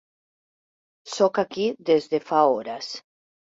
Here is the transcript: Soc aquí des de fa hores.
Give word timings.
Soc 1.17 1.39
aquí 1.43 1.67
des 1.93 2.11
de 2.17 2.23
fa 2.33 2.43
hores. 2.57 2.93